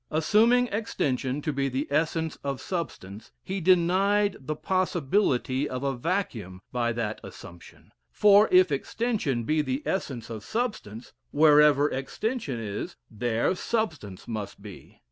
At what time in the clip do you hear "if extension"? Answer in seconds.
8.51-9.43